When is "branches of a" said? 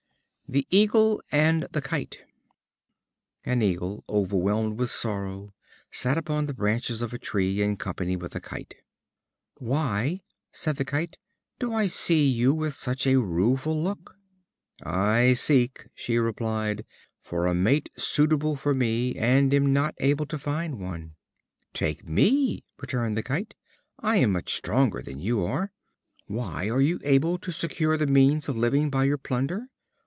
6.53-7.17